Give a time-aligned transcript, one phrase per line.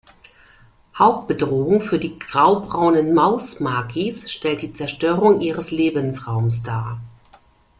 [0.97, 6.99] Hauptbedrohung für die Graubraunen Mausmakis stellt die Zerstörung ihres Lebensraums dar.